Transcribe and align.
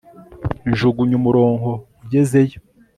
Njugunya 0.69 1.15
umurongo 1.17 1.69
ugezeyo 2.03 2.57